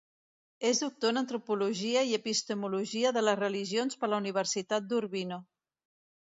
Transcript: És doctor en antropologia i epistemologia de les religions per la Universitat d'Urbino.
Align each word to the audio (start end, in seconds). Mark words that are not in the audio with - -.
És 0.69 0.79
doctor 0.83 1.11
en 1.13 1.21
antropologia 1.21 2.03
i 2.13 2.17
epistemologia 2.19 3.13
de 3.19 3.25
les 3.27 3.39
religions 3.43 4.03
per 4.03 4.13
la 4.15 4.21
Universitat 4.25 4.91
d'Urbino. 4.93 5.43